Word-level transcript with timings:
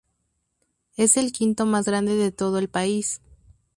Es 0.97 1.15
el 1.15 1.31
quinto 1.31 1.67
más 1.67 1.85
grande 1.85 2.15
de 2.15 2.31
todo 2.31 2.57
el 2.57 2.69
país. 2.69 3.21